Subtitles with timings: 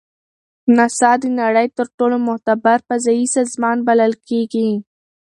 [0.75, 4.69] ناسا د نړۍ تر ټولو معتبر فضایي سازمان بلل کیږي.